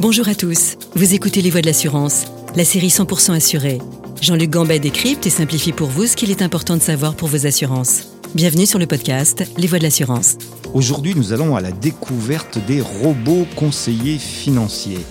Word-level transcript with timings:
Bonjour 0.00 0.28
à 0.28 0.36
tous, 0.36 0.76
vous 0.94 1.12
écoutez 1.14 1.42
Les 1.42 1.50
Voix 1.50 1.60
de 1.60 1.66
l'assurance, 1.66 2.26
la 2.54 2.64
série 2.64 2.86
100% 2.86 3.32
assurée. 3.32 3.78
Jean-Luc 4.22 4.48
Gambet 4.48 4.78
décrypte 4.78 5.26
et 5.26 5.30
simplifie 5.30 5.72
pour 5.72 5.88
vous 5.88 6.06
ce 6.06 6.14
qu'il 6.14 6.30
est 6.30 6.40
important 6.40 6.76
de 6.76 6.82
savoir 6.82 7.16
pour 7.16 7.26
vos 7.26 7.46
assurances. 7.46 8.04
Bienvenue 8.32 8.64
sur 8.64 8.78
le 8.78 8.86
podcast 8.86 9.44
Les 9.56 9.66
Voix 9.66 9.78
de 9.78 9.82
l'assurance. 9.82 10.38
Aujourd'hui, 10.72 11.16
nous 11.16 11.32
allons 11.32 11.56
à 11.56 11.60
la 11.60 11.72
découverte 11.72 12.64
des 12.64 12.80
robots 12.80 13.48
conseillers 13.56 14.18
financiers. 14.18 15.04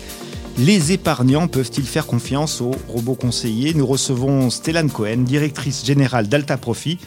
Les 0.57 0.93
épargnants 0.93 1.49
peuvent-ils 1.49 1.85
faire 1.85 2.07
confiance 2.07 2.61
aux 2.61 2.71
robots 2.87 3.15
conseillers? 3.15 3.73
Nous 3.73 3.85
recevons 3.85 4.49
Stellane 4.49 4.89
Cohen, 4.89 5.17
directrice 5.17 5.85
générale 5.85 6.29
d'Alta 6.29 6.55
Profit, 6.55 6.97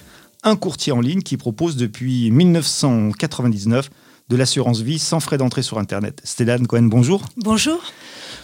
un 0.42 0.56
courtier 0.56 0.92
en 0.92 1.00
ligne 1.00 1.22
qui 1.22 1.38
propose 1.38 1.76
depuis 1.76 2.30
1999 2.30 3.88
de 4.30 4.36
l'assurance 4.36 4.80
vie 4.80 4.98
sans 4.98 5.20
frais 5.20 5.36
d'entrée 5.36 5.62
sur 5.62 5.78
Internet. 5.78 6.20
Stellane 6.24 6.66
Cohen, 6.66 6.84
bonjour. 6.84 7.24
Bonjour. 7.36 7.80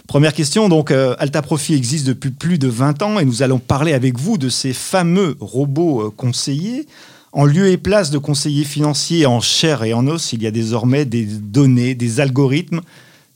Première 0.06 0.34
question, 0.34 0.68
donc 0.68 0.90
euh, 0.90 1.16
Alta 1.18 1.40
Profit 1.40 1.74
existe 1.74 2.06
depuis 2.06 2.30
plus 2.30 2.58
de 2.58 2.68
20 2.68 3.02
ans 3.02 3.18
et 3.18 3.24
nous 3.24 3.42
allons 3.42 3.58
parler 3.58 3.94
avec 3.94 4.18
vous 4.18 4.36
de 4.36 4.48
ces 4.48 4.72
fameux 4.72 5.36
robots 5.40 6.02
euh, 6.02 6.10
conseillers. 6.10 6.86
En 7.32 7.44
lieu 7.44 7.68
et 7.68 7.76
place 7.76 8.10
de 8.10 8.18
conseillers 8.18 8.64
financiers 8.64 9.26
en 9.26 9.40
chair 9.40 9.82
et 9.84 9.94
en 9.94 10.06
os, 10.06 10.32
il 10.32 10.42
y 10.42 10.46
a 10.46 10.50
désormais 10.50 11.04
des 11.04 11.24
données, 11.24 11.94
des 11.94 12.20
algorithmes 12.20 12.82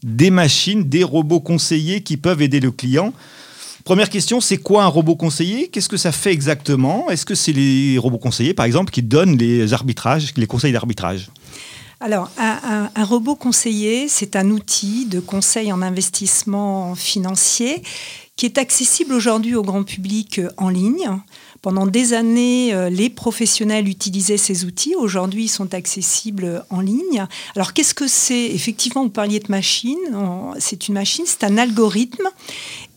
des 0.02 0.30
machines, 0.30 0.84
des 0.84 1.04
robots 1.04 1.40
conseillers 1.40 2.02
qui 2.02 2.16
peuvent 2.16 2.42
aider 2.42 2.60
le 2.60 2.70
client. 2.70 3.12
Première 3.84 4.10
question, 4.10 4.40
c'est 4.40 4.58
quoi 4.58 4.84
un 4.84 4.88
robot 4.88 5.16
conseiller? 5.16 5.68
Qu'est-ce 5.68 5.88
que 5.88 5.96
ça 5.96 6.12
fait 6.12 6.32
exactement? 6.32 7.10
Est-ce 7.10 7.24
que 7.24 7.34
c'est 7.34 7.52
les 7.52 7.98
robots 7.98 8.18
conseillers, 8.18 8.54
par 8.54 8.66
exemple, 8.66 8.92
qui 8.92 9.02
donnent 9.02 9.36
les 9.36 9.72
arbitrages, 9.72 10.32
les 10.36 10.46
conseils 10.46 10.72
d'arbitrage? 10.72 11.28
Alors, 12.02 12.30
un, 12.38 13.04
robot 13.04 13.36
conseiller, 13.36 14.08
c'est 14.08 14.34
un 14.34 14.50
outil 14.50 15.04
de 15.04 15.20
conseil 15.20 15.70
en 15.70 15.82
investissement 15.82 16.94
financier 16.94 17.82
qui 18.36 18.46
est 18.46 18.56
accessible 18.56 19.12
aujourd'hui 19.12 19.54
au 19.54 19.62
grand 19.62 19.84
public 19.84 20.40
en 20.56 20.70
ligne. 20.70 21.10
Pendant 21.60 21.86
des 21.86 22.14
années, 22.14 22.72
euh, 22.72 22.88
les 22.88 23.10
professionnels 23.10 23.86
utilisaient 23.86 24.38
ces 24.38 24.64
outils. 24.64 24.94
Aujourd'hui, 24.96 25.44
ils 25.44 25.48
sont 25.48 25.74
accessibles 25.74 26.64
en 26.70 26.80
ligne. 26.80 27.26
Alors, 27.54 27.74
qu'est-ce 27.74 27.92
que 27.92 28.06
c'est 28.06 28.46
Effectivement, 28.46 29.02
vous 29.02 29.10
parliez 29.10 29.40
de 29.40 29.50
machine. 29.50 29.98
C'est 30.58 30.88
une 30.88 30.94
machine, 30.94 31.24
c'est 31.26 31.44
un 31.44 31.58
algorithme. 31.58 32.28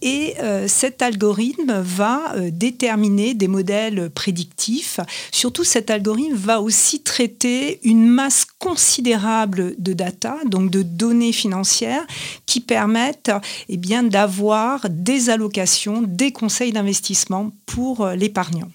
Et 0.06 0.36
euh, 0.42 0.68
cet 0.68 1.02
algorithme 1.02 1.80
va 1.80 2.36
euh, 2.36 2.50
déterminer 2.52 3.34
des 3.34 3.48
modèles 3.48 4.10
prédictifs. 4.10 5.00
Surtout, 5.32 5.64
cet 5.64 5.90
algorithme 5.90 6.36
va 6.36 6.62
aussi 6.62 7.02
traiter 7.02 7.80
une 7.84 8.06
masse 8.06 8.46
considérable 8.60 9.76
de 9.80 9.94
data, 9.94 10.36
donc 10.46 10.70
de 10.70 10.82
données 10.82 11.32
financières, 11.32 12.06
qui 12.46 12.60
permettent 12.60 13.32
eh 13.70 13.78
bien, 13.78 14.04
d'avoir 14.04 14.90
des 14.90 15.30
allocations, 15.30 16.04
des 16.06 16.34
conseils 16.34 16.74
d'investissement 16.74 17.52
pour 17.66 18.06
l'épargne. 18.10 18.66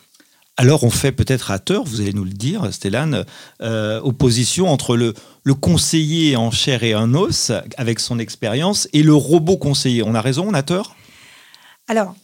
Alors 0.61 0.83
on 0.83 0.91
fait 0.91 1.13
peut-être 1.13 1.53
à 1.53 1.61
tort, 1.61 1.85
vous 1.85 2.01
allez 2.01 2.13
nous 2.13 2.25
le 2.25 2.33
dire, 2.33 2.73
Stéphane, 2.73 3.25
euh, 3.63 4.01
opposition 4.01 4.67
entre 4.67 4.97
le, 4.97 5.15
le, 5.45 5.55
conseiller 5.55 6.37
en 6.37 6.51
chair 6.51 6.83
et 6.83 6.97
en 6.97 7.15
os, 7.15 7.53
avec 7.77 8.01
son 8.01 8.19
expérience, 8.19 8.89
et 8.93 9.05
le 9.05 9.15
robot 9.15 9.57
conseiller. 9.57 10.03
On 10.03 10.17
a 10.17 10.21
raison, 10.21 10.47
on 10.49 10.55
a 10.55 10.65
tort? 10.65 10.97
Alors, 11.89 12.15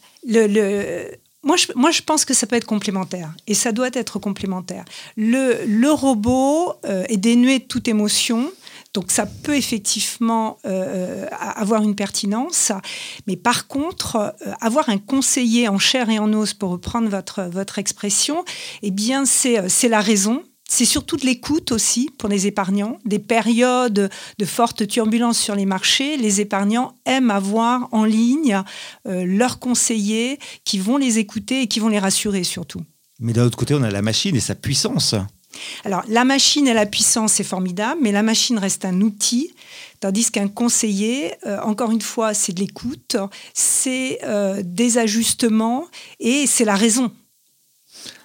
Moi, 1.43 1.57
je, 1.57 1.67
moi, 1.75 1.91
je 1.91 2.01
pense 2.01 2.25
que 2.25 2.33
ça 2.33 2.47
peut 2.47 2.55
être 2.55 2.65
complémentaire, 2.65 3.35
et 3.45 3.53
ça 3.53 3.71
doit 3.71 3.89
être 3.93 4.17
complémentaire. 4.17 4.83
Le, 5.15 5.91
robot 5.91 6.73
euh, 6.85 7.03
est 7.07 7.17
dénué 7.17 7.59
de 7.59 7.65
toute 7.65 7.87
émotion, 7.87 8.51
donc 8.95 9.11
ça 9.11 9.25
peut 9.25 9.55
effectivement 9.57 10.57
euh, 10.65 11.27
avoir 11.29 11.83
une 11.83 11.95
pertinence, 11.95 12.71
mais 13.27 13.35
par 13.35 13.67
contre, 13.67 14.15
euh, 14.15 14.51
avoir 14.61 14.87
un 14.87 14.97
conseiller 14.97 15.67
en 15.67 15.77
chair 15.77 16.09
et 16.09 16.17
en 16.17 16.31
os, 16.33 16.53
pour 16.53 16.69
reprendre 16.69 17.09
votre, 17.09 17.43
votre 17.43 17.77
expression, 17.77 18.45
eh 18.83 18.91
bien 18.91 19.25
c'est 19.25 19.59
euh, 19.59 19.89
la 19.89 19.99
raison. 19.99 20.43
C'est 20.67 20.85
surtout 20.85 21.17
de 21.17 21.25
l'écoute 21.25 21.71
aussi 21.71 22.09
pour 22.17 22.27
les 22.27 22.47
épargnants. 22.47 22.97
Des 23.05 23.19
périodes 23.19 24.09
de 24.39 24.45
fortes 24.45 24.87
turbulences 24.87 25.37
sur 25.37 25.55
les 25.55 25.65
marchés, 25.65 26.17
les 26.17 26.41
épargnants 26.41 26.95
aiment 27.05 27.31
avoir 27.31 27.87
en 27.91 28.03
ligne 28.03 28.61
leurs 29.05 29.59
conseillers 29.59 30.39
qui 30.63 30.79
vont 30.79 30.97
les 30.97 31.19
écouter 31.19 31.61
et 31.61 31.67
qui 31.67 31.79
vont 31.79 31.89
les 31.89 31.99
rassurer 31.99 32.43
surtout. 32.43 32.81
Mais 33.19 33.33
d'un 33.33 33.45
autre 33.45 33.57
côté, 33.57 33.73
on 33.73 33.83
a 33.83 33.91
la 33.91 34.01
machine 34.01 34.35
et 34.35 34.39
sa 34.41 34.55
puissance. 34.55 35.15
Alors, 35.83 36.03
la 36.07 36.25
machine 36.25 36.67
et 36.67 36.73
la 36.73 36.85
puissance, 36.85 37.33
c'est 37.33 37.43
formidable, 37.43 38.01
mais 38.01 38.11
la 38.11 38.23
machine 38.23 38.57
reste 38.57 38.85
un 38.85 39.01
outil, 39.01 39.53
tandis 39.99 40.31
qu'un 40.31 40.47
conseiller, 40.47 41.33
euh, 41.45 41.59
encore 41.61 41.91
une 41.91 42.01
fois, 42.01 42.33
c'est 42.33 42.51
de 42.53 42.59
l'écoute, 42.59 43.15
c'est 43.53 44.19
euh, 44.23 44.61
des 44.65 44.97
ajustements 44.97 45.85
et 46.19 46.45
c'est 46.47 46.65
la 46.65 46.75
raison. 46.75 47.11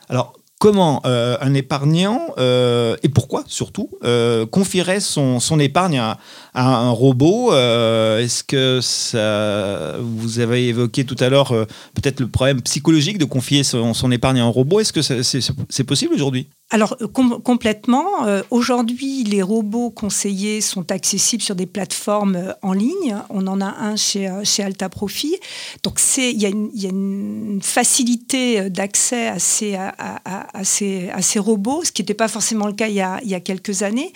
Alors, 0.09 0.40
comment 0.60 1.03
euh, 1.04 1.37
un 1.41 1.54
épargnant, 1.54 2.21
et 2.38 3.09
pourquoi 3.09 3.43
surtout, 3.48 3.91
confierait 4.53 5.00
son, 5.00 5.41
épargne 5.59 5.98
à, 5.98 6.19
un 6.54 6.91
robot 6.91 7.53
Est-ce 7.53 8.44
que 8.44 8.81
vous 10.00 10.38
avez 10.38 10.69
évoqué 10.69 11.04
tout 11.04 11.16
à 11.19 11.28
l'heure 11.28 11.48
peut-être 11.94 12.21
le 12.21 12.28
problème 12.28 12.62
psychologique 12.62 13.19
de 13.19 13.25
confier 13.25 13.65
son 13.65 14.12
épargne 14.12 14.38
à 14.38 14.44
un 14.44 14.48
robot 14.48 14.81
Est-ce 14.81 14.93
que 14.93 15.03
c'est 15.03 15.84
possible 15.84 16.15
aujourd'hui? 16.15 16.47
Alors 16.71 16.97
euh, 17.03 17.09
complètement. 17.09 18.27
Euh, 18.27 18.43
aujourd'hui, 18.51 19.25
les 19.25 19.43
robots 19.43 19.91
conseillers 19.91 20.61
sont 20.61 20.93
accessibles 20.93 21.43
sur 21.43 21.57
des 21.57 21.67
plateformes 21.67 22.37
euh, 22.37 22.53
en 22.63 22.73
ligne. 22.73 23.17
On 23.29 23.47
en 23.49 23.61
a 23.61 23.67
un 23.67 23.97
chez, 23.97 24.31
chez 24.45 24.63
Alta 24.63 24.89
Profit. 24.89 25.37
Donc 25.83 26.01
il 26.17 26.41
y, 26.41 26.47
a 26.47 26.89
une 26.89 27.61
facilité 27.63 28.71
d'accès 28.71 29.29
à 29.29 29.39
ces, 29.39 29.75
à, 29.75 30.65
ces, 30.65 31.39
robots, 31.39 31.83
ce 31.85 31.93
qui 31.93 32.03
n'était 32.03 32.15
pas 32.15 32.29
forcément 32.29 32.67
le 32.67 32.73
cas 32.73 32.89
il 32.89 32.95
y 32.95 33.01
a, 33.01 33.21
il 33.23 33.29
y 33.29 33.35
a 33.35 33.41
quelques 33.41 33.83
années. 33.83 34.13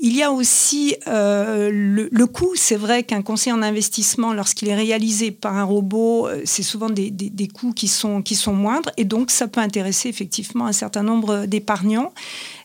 Il 0.00 0.16
y 0.16 0.22
a 0.22 0.32
aussi 0.32 0.96
le, 1.06 2.24
coût. 2.26 2.52
C'est 2.56 2.76
vrai 2.76 3.04
qu'un 3.04 3.22
conseil 3.22 3.52
en 3.52 3.62
investissement, 3.62 4.32
lorsqu'il 4.32 4.68
est 4.68 4.74
réalisé 4.74 5.30
par 5.30 5.56
un 5.56 5.64
robot, 5.64 6.28
c'est 6.44 6.62
souvent 6.62 6.90
des, 6.90 7.10
des, 7.10 7.30
des, 7.30 7.48
coûts 7.48 7.72
qui 7.72 7.88
sont, 7.88 8.22
qui 8.22 8.34
sont 8.34 8.54
moindres. 8.54 8.90
Et 8.96 9.04
donc, 9.04 9.30
ça 9.30 9.46
peut 9.46 9.60
intéresser 9.60 10.08
effectivement 10.08 10.66
un 10.66 10.72
certain 10.72 11.02
nombre 11.02 11.46
d'épargnants 11.46 11.83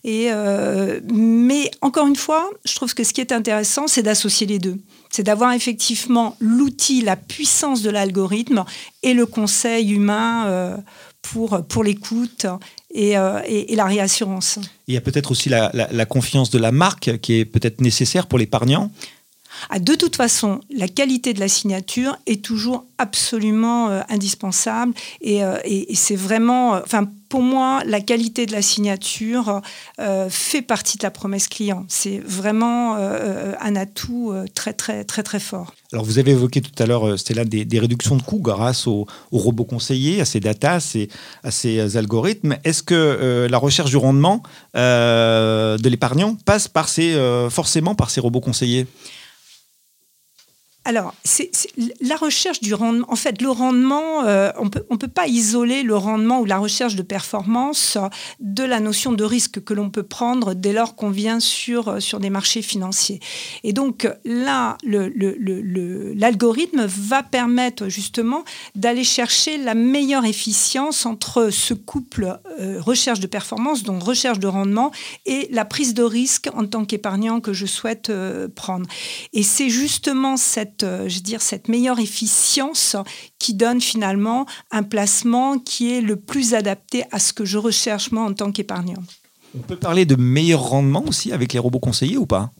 et, 0.03 0.27
euh, 0.31 0.99
mais 1.11 1.69
encore 1.81 2.07
une 2.07 2.15
fois, 2.15 2.49
je 2.65 2.75
trouve 2.75 2.93
que 2.93 3.03
ce 3.03 3.13
qui 3.13 3.21
est 3.21 3.31
intéressant, 3.31 3.87
c'est 3.87 4.03
d'associer 4.03 4.47
les 4.47 4.59
deux. 4.59 4.77
C'est 5.09 5.23
d'avoir 5.23 5.53
effectivement 5.53 6.35
l'outil, 6.39 7.01
la 7.01 7.15
puissance 7.15 7.81
de 7.81 7.89
l'algorithme 7.89 8.63
et 9.03 9.13
le 9.13 9.25
conseil 9.25 9.91
humain 9.91 10.45
euh, 10.47 10.77
pour, 11.21 11.65
pour 11.67 11.83
l'écoute 11.83 12.45
et, 12.93 13.17
euh, 13.17 13.41
et, 13.45 13.75
la 13.75 13.85
réassurance. 13.85 14.59
Il 14.87 14.93
y 14.93 14.97
a 14.97 15.01
peut-être 15.01 15.31
aussi 15.31 15.49
la, 15.49 15.71
la, 15.73 16.05
confiance 16.05 16.49
de 16.49 16.59
la 16.59 16.71
marque 16.71 17.17
qui 17.19 17.39
est 17.39 17.45
peut-être 17.45 17.81
nécessaire 17.81 18.27
pour 18.27 18.39
l'épargnant. 18.39 18.91
Ah, 19.69 19.79
de 19.79 19.95
toute 19.95 20.15
façon, 20.15 20.61
la 20.69 20.87
qualité 20.87 21.33
de 21.33 21.39
la 21.39 21.47
signature 21.47 22.17
est 22.27 22.43
toujours 22.43 22.85
absolument 22.97 23.89
indispensable 24.09 24.93
et, 25.21 25.41
et, 25.65 25.91
et 25.91 25.95
c'est 25.95 26.15
vraiment, 26.15 26.73
enfin 26.73 27.09
pour 27.29 27.43
moi, 27.43 27.83
la 27.85 28.01
qualité 28.01 28.47
de 28.47 28.51
la 28.51 28.63
signature 28.63 29.61
euh, 29.99 30.27
fait 30.29 30.63
partie 30.63 30.97
de 30.97 31.03
la 31.03 31.11
promesse 31.11 31.47
client. 31.47 31.85
C'est 31.87 32.17
vraiment 32.17 32.95
euh, 32.95 32.97
euh, 32.99 33.53
un 33.61 33.75
atout 33.75 34.33
très, 34.55 34.73
très, 34.73 35.03
très, 35.03 35.21
très 35.21 35.39
fort. 35.39 35.73
Alors, 35.93 36.03
vous 36.03 36.17
avez 36.17 36.31
évoqué 36.31 36.61
tout 36.61 36.71
à 36.81 36.87
l'heure, 36.87 37.17
Stella, 37.19 37.45
des, 37.45 37.65
des, 37.65 37.79
réductions 37.79 38.15
de 38.15 38.23
coûts 38.23 38.39
grâce 38.39 38.87
aux, 38.87 39.05
robots 39.31 39.63
conseillers, 39.63 40.21
à 40.21 40.25
ces 40.25 40.39
data, 40.39 40.79
à 41.43 41.51
ces, 41.51 41.97
algorithmes. 41.97 42.57
Est-ce 42.63 42.81
que 42.81 43.47
la 43.49 43.57
recherche 43.57 43.91
du 43.91 43.97
rendement 43.97 44.41
de 44.73 45.89
l'épargnant 45.89 46.35
passe 46.45 46.67
par 46.67 46.89
ces, 46.89 47.15
forcément 47.49 47.95
par 47.95 48.09
ces 48.09 48.21
robots 48.21 48.41
conseillers? 48.41 48.87
Alors, 50.89 51.13
c'est 51.23 51.51
la 52.01 52.15
recherche 52.15 52.61
du 52.61 52.73
rendement. 52.73 53.05
En 53.09 53.15
fait, 53.15 53.43
le 53.43 53.51
rendement, 53.51 54.25
euh, 54.25 54.49
on 54.57 54.71
peut, 54.71 54.83
ne 54.89 54.97
peut 54.97 55.07
pas 55.07 55.27
isoler 55.27 55.83
le 55.83 55.95
rendement 55.95 56.39
ou 56.39 56.45
la 56.45 56.57
recherche 56.57 56.95
de 56.95 57.03
performance 57.03 57.99
de 58.39 58.63
la 58.63 58.79
notion 58.79 59.11
de 59.11 59.23
risque 59.23 59.63
que 59.63 59.75
l'on 59.75 59.91
peut 59.91 60.01
prendre 60.01 60.55
dès 60.55 60.73
lors 60.73 60.95
qu'on 60.95 61.11
vient 61.11 61.39
sur, 61.39 62.01
sur 62.01 62.19
des 62.19 62.31
marchés 62.31 62.63
financiers. 62.63 63.19
Et 63.63 63.71
donc 63.71 64.09
là, 64.25 64.79
l'algorithme 64.83 66.87
va 66.87 67.21
permettre 67.21 67.87
justement 67.87 68.43
d'aller 68.73 69.03
chercher 69.03 69.59
la 69.59 69.75
meilleure 69.75 70.25
efficience 70.25 71.05
entre 71.05 71.51
ce 71.51 71.75
couple 71.75 72.39
euh, 72.59 72.81
recherche 72.81 73.19
de 73.19 73.27
performance, 73.27 73.83
donc 73.83 74.01
recherche 74.01 74.39
de 74.39 74.47
rendement, 74.47 74.89
et 75.27 75.49
la 75.51 75.65
prise 75.65 75.93
de 75.93 76.01
risque 76.01 76.49
en 76.55 76.65
tant 76.65 76.83
qu'épargnant 76.83 77.41
que 77.41 77.53
je 77.53 77.67
souhaite 77.67 78.09
euh, 78.09 78.47
prendre. 78.47 78.87
Et 79.33 79.43
c'est 79.43 79.69
justement 79.69 80.35
cette 80.35 80.78
euh, 80.83 81.09
je 81.09 81.15
veux 81.15 81.21
dire, 81.21 81.41
cette 81.41 81.67
meilleure 81.67 81.99
efficience 81.99 82.95
qui 83.37 83.53
donne 83.53 83.81
finalement 83.81 84.45
un 84.71 84.83
placement 84.83 85.57
qui 85.59 85.93
est 85.93 86.01
le 86.01 86.15
plus 86.15 86.53
adapté 86.53 87.03
à 87.11 87.19
ce 87.19 87.33
que 87.33 87.45
je 87.45 87.57
recherche 87.57 88.11
moi 88.11 88.23
en 88.23 88.33
tant 88.33 88.51
qu'épargnant. 88.51 89.01
On 89.57 89.61
peut 89.61 89.75
parler 89.75 90.05
de 90.05 90.15
meilleur 90.15 90.61
rendement 90.61 91.03
aussi 91.07 91.31
avec 91.31 91.53
les 91.53 91.59
robots 91.59 91.79
conseillers 91.79 92.17
ou 92.17 92.25
pas? 92.25 92.51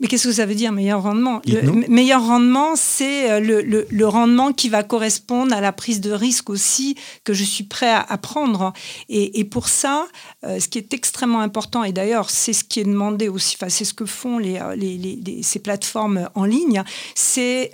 Mais 0.00 0.06
qu'est-ce 0.06 0.28
que 0.28 0.32
ça 0.32 0.46
veut 0.46 0.54
dire 0.54 0.70
meilleur 0.70 1.02
rendement? 1.02 1.42
Le 1.44 1.88
meilleur 1.88 2.24
rendement, 2.24 2.76
c'est 2.76 3.32
euh, 3.32 3.40
le, 3.40 3.86
le, 3.90 4.08
rendement 4.08 4.52
qui 4.52 4.68
va 4.68 4.84
correspondre 4.84 5.52
à 5.52 5.60
la 5.60 5.72
prise 5.72 6.00
de 6.00 6.12
risque 6.12 6.50
aussi 6.50 6.94
que 7.24 7.32
je 7.32 7.42
suis 7.42 7.64
prêt 7.64 7.90
à, 7.90 8.18
prendre. 8.18 8.72
Et, 9.08 9.40
et, 9.40 9.44
pour 9.44 9.68
ça, 9.68 10.06
euh, 10.44 10.60
ce 10.60 10.68
qui 10.68 10.78
est 10.78 10.94
extrêmement 10.94 11.40
important, 11.40 11.82
et 11.82 11.92
d'ailleurs 11.92 12.30
c'est 12.30 12.52
ce 12.52 12.62
qui 12.62 12.78
est 12.78 12.84
demandé 12.84 13.28
aussi, 13.28 13.56
enfin 13.58 13.68
c'est 13.68 13.84
ce 13.84 13.92
que 13.92 14.06
font 14.06 14.38
les, 14.38 14.58
euh, 14.58 14.76
les, 14.76 14.96
les, 14.98 15.42
ces 15.42 15.58
plateformes 15.58 16.28
en 16.34 16.44
ligne, 16.44 16.82
c'est 17.14 17.72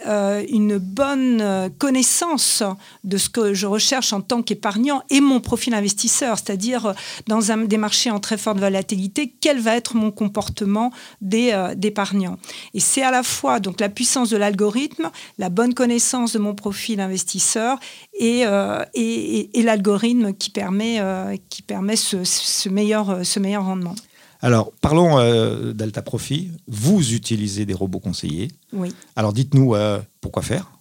une 0.51 0.79
bonne 0.79 1.71
connaissance 1.79 2.63
de 3.05 3.17
ce 3.17 3.29
que 3.29 3.53
je 3.55 3.67
recherche 3.67 4.13
en 4.13 4.21
tant 4.21 4.43
qu'épargnant 4.43 5.03
et 5.11 5.21
mon 5.21 5.41
profil 5.41 5.75
investisseur, 5.75 6.39
c'est-à-dire 6.39 6.95
dans 7.27 7.53
un, 7.53 7.59
des 7.59 7.77
marchés 7.77 8.11
en 8.11 8.21
très 8.21 8.39
forte 8.39 8.59
volatilité, 8.59 9.35
quel 9.41 9.61
va 9.61 9.77
être 9.77 9.97
mon 9.97 10.11
comportement 10.11 10.93
et 12.75 12.81
c'est 12.81 13.03
à 13.03 13.11
la 13.11 13.23
fois 13.23 13.61
donc 13.61 13.81
la 13.81 13.89
puissance 13.89 14.31
de 14.31 14.37
l'algorithme, 14.37 15.11
la 15.39 15.49
bonne 15.49 15.75
connaissance 15.75 16.33
de 16.33 16.39
mon 16.39 16.55
profil 16.55 17.01
investisseur 17.01 17.79
et, 18.19 18.47
euh, 18.47 18.85
et, 18.95 19.63
l'algorithme 19.63 20.33
qui 20.35 20.51
permet, 20.51 21.01
euh, 21.01 21.37
qui 21.49 21.63
permet 21.63 21.97
ce, 21.97 22.69
meilleur, 22.69 23.25
ce 23.25 23.41
meilleur 23.41 23.65
rendement. 23.65 23.95
Alors, 24.41 24.73
parlons 24.81 25.19
euh, 25.19 25.73
d'Alta 25.73 26.03
Profit. 26.03 26.51
Vous 26.69 27.15
utilisez 27.15 27.65
des 27.65 27.73
robots 27.73 28.01
conseillers. 28.01 28.49
Oui. 28.73 28.93
Alors, 29.17 29.33
dites-nous 29.33 29.75
pourquoi 30.21 30.43
faire? 30.43 30.75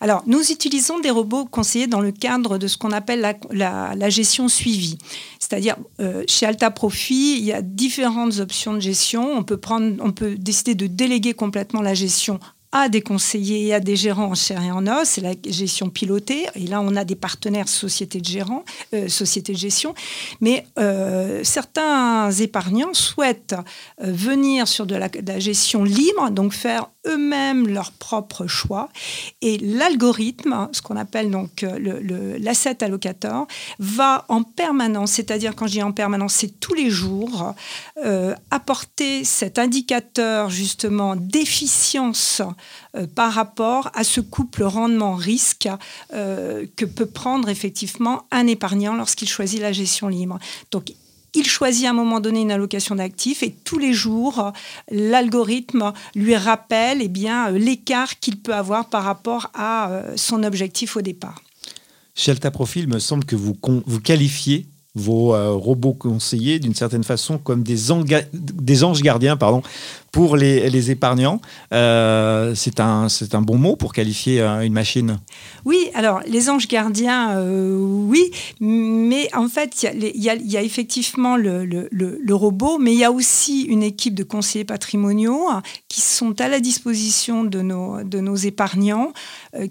Alors, 0.00 0.22
nous 0.26 0.40
utilisons 0.50 0.98
des 0.98 1.10
robots 1.10 1.44
conseillers 1.44 1.86
dans 1.86 2.00
le 2.00 2.12
cadre 2.12 2.58
de 2.58 2.66
ce 2.66 2.76
qu'on 2.76 2.92
appelle 2.92 3.36
la, 3.50 4.10
gestion 4.10 4.48
suivie. 4.48 4.98
C'est-à-dire, 5.48 5.76
euh, 6.00 6.24
chez 6.28 6.44
Alta 6.44 6.70
Profit, 6.70 7.38
il 7.38 7.44
y 7.44 7.52
a 7.52 7.62
différentes 7.62 8.38
options 8.38 8.74
de 8.74 8.80
gestion. 8.80 9.32
On 9.32 9.42
peut, 9.42 9.56
prendre, 9.56 9.96
on 10.00 10.12
peut 10.12 10.34
décider 10.36 10.74
de 10.74 10.86
déléguer 10.86 11.32
complètement 11.32 11.80
la 11.80 11.94
gestion 11.94 12.38
à 12.70 12.90
des 12.90 13.00
conseillers 13.00 13.68
et 13.68 13.72
à 13.72 13.80
des 13.80 13.96
gérants 13.96 14.26
en 14.26 14.34
chair 14.34 14.62
et 14.62 14.70
en 14.70 14.86
os, 14.86 15.08
c'est 15.08 15.22
la 15.22 15.32
gestion 15.48 15.88
pilotée. 15.88 16.44
Et 16.54 16.66
là, 16.66 16.82
on 16.82 16.96
a 16.96 17.04
des 17.06 17.16
partenaires 17.16 17.66
sociétés 17.66 18.20
de 18.20 18.26
gérants, 18.26 18.62
euh, 18.92 19.08
sociétés 19.08 19.54
de 19.54 19.58
gestion. 19.58 19.94
Mais 20.42 20.66
euh, 20.78 21.40
certains 21.44 22.30
épargnants 22.30 22.92
souhaitent 22.92 23.56
venir 23.98 24.68
sur 24.68 24.84
de 24.84 24.96
la, 24.96 25.08
gestion 25.38 25.82
libre, 25.82 26.30
donc 26.30 26.52
faire 26.52 26.90
eux-mêmes 27.08 27.68
leurs 27.68 27.92
propres 27.92 28.46
choix. 28.46 28.88
Et 29.40 29.58
l'algorithme, 29.58 30.68
ce 30.72 30.82
qu'on 30.82 30.96
appelle 30.96 31.30
donc 31.30 31.62
l'asset 31.62 32.76
le, 32.80 32.84
allocator, 32.84 33.46
va 33.78 34.24
en 34.28 34.42
permanence, 34.42 35.12
c'est-à-dire 35.12 35.54
quand 35.54 35.66
je 35.66 35.72
dis 35.72 35.82
en 35.82 35.92
permanence, 35.92 36.34
c'est 36.34 36.60
tous 36.60 36.74
les 36.74 36.90
jours, 36.90 37.54
apporter 38.50 39.24
cet 39.24 39.58
indicateur 39.58 40.50
justement 40.50 41.16
d'efficience 41.16 42.42
euh, 42.96 43.06
par 43.06 43.32
rapport 43.32 43.90
à 43.94 44.04
ce 44.04 44.20
couple 44.20 44.64
rendement-risque 44.64 45.68
euh, 46.12 46.66
que 46.76 46.84
peut 46.84 47.06
prendre 47.06 47.48
effectivement 47.48 48.26
un 48.30 48.46
épargnant 48.46 48.94
lorsqu'il 48.94 49.28
choisit 49.28 49.60
la 49.60 49.72
gestion 49.72 50.08
libre. 50.08 50.38
Donc, 50.70 50.92
il 51.34 51.46
choisit 51.46 51.86
à 51.86 51.90
un 51.90 51.94
moment 51.94 52.20
donné 52.20 52.40
une 52.40 52.50
allocation 52.50 52.94
d'actifs 52.94 53.42
et 53.42 53.54
tous 53.64 53.78
les 53.78 53.92
jours, 53.92 54.52
l'algorithme 54.90 55.92
lui 56.14 56.36
rappelle 56.36 57.02
eh 57.02 57.28
euh, 57.28 57.58
l'écart 57.58 58.18
qu'il 58.18 58.38
peut 58.38 58.54
avoir 58.54 58.88
par 58.88 59.04
rapport 59.04 59.50
à 59.54 60.02
son 60.16 60.42
objectif 60.42 60.96
au 60.96 61.02
départ. 61.02 61.42
Chez 62.14 62.34
Profil, 62.34 62.84
il 62.84 62.88
me 62.88 62.98
semble 62.98 63.24
que 63.24 63.36
vous, 63.36 63.56
vous 63.86 64.00
qualifiez 64.00 64.66
vos 64.94 65.32
robots 65.58 65.94
conseillers 65.94 66.58
d'une 66.58 66.74
certaine 66.74 67.04
façon 67.04 67.38
comme 67.38 67.62
des, 67.62 67.76
des 68.32 68.84
anges 68.84 69.02
gardiens 69.02 69.36
pardon, 69.36 69.62
pour 70.12 70.36
les, 70.36 70.90
épargnants. 70.90 71.40
Euh, 71.72 72.54
c'est 72.54 72.80
un, 72.80 73.06
un 73.32 73.42
bon 73.42 73.56
mot 73.56 73.76
pour 73.76 73.92
qualifier 73.92 74.40
euh, 74.40 74.60
une 74.60 74.72
machine 74.72 75.18
Oui, 75.64 75.90
alors 75.94 76.20
les 76.26 76.50
anges 76.50 76.68
gardiens, 76.68 77.36
euh, 77.36 77.76
oui, 77.76 78.30
mais 78.60 79.28
en 79.34 79.48
fait, 79.48 79.86
il 79.94 80.22
y, 80.22 80.56
a 80.56 80.62
effectivement 80.62 81.36
le, 81.36 81.64
le, 81.64 81.88
le, 81.90 82.34
robot, 82.34 82.78
mais 82.78 82.92
il 82.92 82.98
y 82.98 83.04
a 83.04 83.12
aussi 83.12 83.62
une 83.62 83.82
équipe 83.82 84.14
de 84.14 84.22
conseillers 84.22 84.64
patrimoniaux 84.64 85.48
qui 85.88 86.00
sont 86.00 86.40
à 86.40 86.48
la 86.48 86.60
disposition 86.60 87.44
de 87.44 87.60
nos, 87.60 88.02
de 88.02 88.20
nos 88.20 88.36
épargnants, 88.36 89.12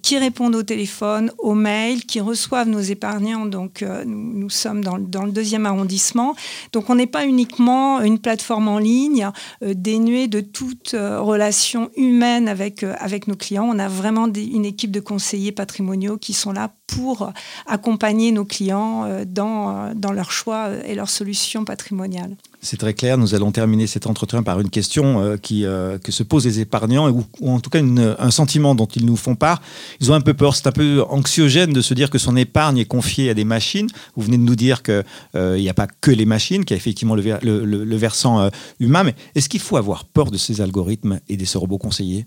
qui 0.01 0.17
répondent 0.17 0.55
au 0.55 0.63
téléphone, 0.63 1.31
aux 1.39 1.55
mails, 1.55 2.05
qui 2.05 2.19
reçoivent 2.19 2.69
nos 2.69 2.79
épargnants. 2.79 3.45
Donc, 3.45 3.83
nous, 4.05 4.33
nous, 4.37 4.49
sommes 4.49 4.83
dans, 4.83 4.97
dans, 5.07 5.25
le 5.25 5.31
deuxième 5.31 5.65
arrondissement. 5.65 6.35
Donc, 6.73 6.89
on 6.89 6.95
n'est 6.95 7.07
pas 7.07 7.25
uniquement 7.25 8.01
une 8.01 8.19
plateforme 8.19 8.67
en 8.67 8.79
ligne 8.79 9.29
dénuée 9.61 10.27
de 10.27 10.41
toute 10.41 10.93
euh, 10.93 11.21
relation 11.21 11.89
humaine 11.95 12.47
euh, 12.47 12.95
avec 12.99 13.27
nos 13.27 13.35
clients. 13.35 13.67
On 13.67 13.79
a 13.79 13.87
vraiment 13.87 14.27
une 14.27 14.65
équipe 14.65 14.91
de 14.91 14.99
conseillers 14.99 15.51
patrimoniaux 15.51 16.17
qui 16.17 16.33
sont 16.33 16.51
là 16.51 16.73
pour 16.87 17.31
accompagner 17.65 18.31
nos 18.31 18.45
clients 18.45 19.03
euh, 19.05 19.25
dans, 19.25 19.93
dans 19.93 20.11
leurs 20.11 20.31
choix 20.31 20.69
et 20.85 20.95
leurs 20.95 21.09
solutions 21.09 21.65
patrimoniales. 21.65 22.35
C'est 22.61 22.77
très 22.77 22.93
clair. 22.95 23.17
Nous 23.17 23.35
allons 23.35 23.51
terminer 23.51 23.85
cet 23.85 24.07
entretien 24.07 24.41
par 24.41 24.59
une 24.59 24.71
question 24.71 25.37
qui, 25.37 25.61
que 25.61 26.11
se 26.11 26.23
posent 26.23 26.45
les 26.45 26.59
épargnants, 26.59 27.07
ou, 27.11 27.23
en 27.47 27.59
tout 27.59 27.69
cas 27.69 27.79
un 27.79 28.31
sentiment 28.31 28.73
dont 28.73 28.87
ils 28.87 29.05
nous 29.05 29.15
font 29.15 29.35
part. 29.35 29.61
Ils 30.01 30.11
ont 30.11 30.15
un 30.15 30.21
peu 30.21 30.33
peur, 30.33 30.55
c'est 30.55 30.65
un 30.65 30.71
peu 30.71 31.03
anxiogène 31.07 31.71
de 31.71 31.81
se 31.81 31.93
dire 31.93 32.09
que 32.09 32.17
son 32.17 32.35
épargne 32.35 32.79
est 32.79 32.85
confiée 32.85 33.29
à 33.29 33.35
des 33.35 33.45
machines. 33.45 33.87
Vous 34.15 34.23
venez 34.23 34.37
de 34.37 34.43
nous 34.43 34.55
dire 34.55 34.81
qu'il 34.81 35.03
n'y 35.35 35.69
a 35.69 35.73
pas 35.75 35.87
que 36.01 36.09
les 36.09 36.25
machines, 36.25 36.65
qu'il 36.65 36.73
y 36.75 36.77
a 36.77 36.81
effectivement 36.81 37.15
le, 37.15 37.37
le, 37.43 37.63
le 37.85 37.95
versant 37.95 38.49
humain, 38.79 39.03
mais 39.03 39.13
est-ce 39.35 39.49
qu'il 39.49 39.61
faut 39.61 39.77
avoir 39.77 40.05
peur 40.05 40.31
de 40.31 40.37
ces 40.37 40.59
algorithmes 40.59 41.19
et 41.29 41.37
de 41.37 41.45
ces 41.45 41.59
robots 41.59 41.77
conseillers? 41.77 42.25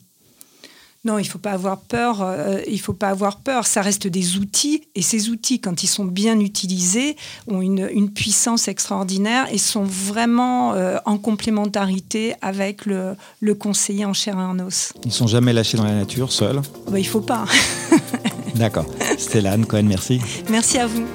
Non, 1.04 1.18
il 1.18 1.22
ne 1.22 1.28
faut 1.28 1.38
pas 1.38 1.52
avoir 1.52 1.80
peur. 1.80 2.20
Euh, 2.20 2.60
il 2.68 2.78
faut 2.78 2.92
pas 2.92 3.08
avoir 3.08 3.38
peur. 3.38 3.66
Ça 3.66 3.80
reste 3.80 4.06
des 4.06 4.36
outils, 4.36 4.82
et 4.94 5.02
ces 5.02 5.30
outils, 5.30 5.60
quand 5.60 5.82
ils 5.82 5.86
sont 5.86 6.04
bien 6.04 6.38
utilisés, 6.40 7.16
ont 7.46 7.62
une, 7.62 8.10
puissance 8.10 8.68
extraordinaire 8.68 9.46
et 9.52 9.58
sont 9.58 9.84
vraiment 9.84 10.74
euh, 10.74 10.98
en 11.06 11.16
complémentarité 11.16 12.34
avec 12.42 12.86
le, 12.86 13.16
conseiller 13.54 14.04
en 14.04 14.12
chair 14.12 14.34
et 14.34 14.42
en 14.42 14.58
os. 14.58 14.92
Ils 15.04 15.08
ne 15.08 15.12
sont 15.12 15.26
jamais 15.26 15.52
lâchés 15.52 15.76
dans 15.76 15.84
la 15.84 15.94
nature, 15.94 16.32
seuls 16.32 16.60
bah, 16.90 16.98
Il 16.98 17.04
ne 17.04 17.08
faut 17.08 17.20
pas. 17.20 17.44
D'accord. 18.56 18.86
Stéphane 19.16 19.64
Cohen, 19.64 19.84
merci. 19.84 20.20
Merci 20.50 20.78
à 20.78 20.86
vous. 20.86 21.06